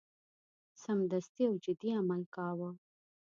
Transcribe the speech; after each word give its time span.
سمدستي 0.83 1.43
او 1.49 1.55
جدي 1.65 1.89
عمل 1.99 2.21
کاوه. 2.35 2.69